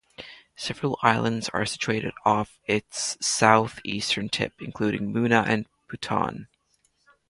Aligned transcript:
Several 0.55 0.97
islands 1.03 1.47
are 1.49 1.63
situated 1.63 2.15
off 2.25 2.57
its 2.65 3.23
south-eastern 3.23 4.29
tip, 4.29 4.53
including 4.59 5.13
Muna 5.13 5.47
and 5.47 5.67
Buton. 5.87 6.47